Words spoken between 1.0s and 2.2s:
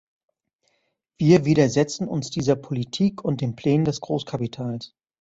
Wir widersetzen